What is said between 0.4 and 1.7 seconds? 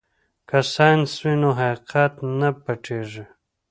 که ساینس وي نو